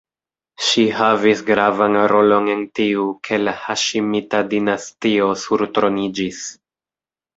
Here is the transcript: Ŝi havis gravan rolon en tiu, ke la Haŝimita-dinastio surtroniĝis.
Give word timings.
Ŝi 0.67 0.83
havis 0.99 1.43
gravan 1.49 1.97
rolon 2.13 2.49
en 2.55 2.63
tiu, 2.79 3.05
ke 3.29 3.41
la 3.43 3.55
Haŝimita-dinastio 3.67 5.29
surtroniĝis. 5.47 6.43